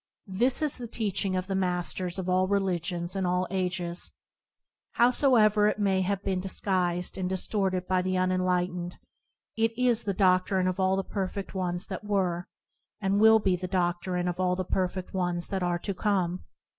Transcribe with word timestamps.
This 0.25 0.63
is 0.63 0.79
the 0.79 0.87
teaching 0.87 1.35
of 1.35 1.45
the 1.45 1.53
Masters 1.53 2.17
of 2.17 2.27
religion 2.27 3.07
in 3.13 3.23
all 3.23 3.45
ages. 3.51 4.09
Howso 4.97 5.35
ever 5.39 5.67
it 5.67 5.77
may 5.77 6.01
have 6.01 6.23
been 6.23 6.39
disguised 6.39 7.19
and 7.19 7.29
dis 7.29 7.47
torted 7.47 7.85
by 7.85 8.01
the 8.01 8.17
unenlightened, 8.17 8.97
it 9.55 9.77
is 9.77 10.01
the 10.01 10.15
doc 10.15 10.47
trine 10.47 10.65
of 10.65 10.79
all 10.79 10.95
the 10.95 11.03
perfect 11.03 11.53
ones 11.53 11.85
that 11.85 12.03
were, 12.03 12.47
and 12.99 13.19
will 13.19 13.37
be 13.37 13.55
the 13.55 13.67
do&rine 13.67 14.27
of 14.27 14.39
all 14.39 14.55
the 14.55 14.65
perfect 14.65 15.13
ones 15.13 15.49
that 15.49 15.61
are 15.61 15.77
to 15.77 15.93
come. 15.93 16.45